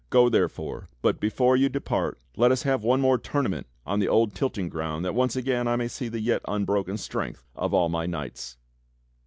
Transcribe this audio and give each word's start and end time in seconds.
Go 0.09 0.29
therefore, 0.29 0.89
but 1.03 1.19
before 1.19 1.55
you 1.55 1.69
depart 1.69 2.17
let 2.35 2.51
us 2.51 2.63
have 2.63 2.83
one 2.83 2.99
more 3.01 3.19
tournament 3.19 3.67
on 3.85 3.99
the 3.99 4.07
old 4.07 4.33
tilting 4.33 4.67
ground 4.67 5.05
that 5.05 5.13
once 5.13 5.35
again 5.35 5.67
I 5.67 5.75
may 5.75 5.87
see 5.87 6.07
the 6.07 6.19
yet 6.19 6.41
unbroken 6.47 6.97
strength 6.97 7.45
of 7.55 7.71
all 7.71 7.87
my 7.87 8.07
knights." 8.07 8.57